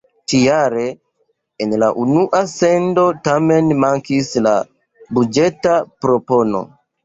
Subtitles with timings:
[0.31, 0.85] Ĉi-jare
[1.65, 4.57] en la unua sendo tamen mankis la
[5.21, 6.69] buĝeta propono.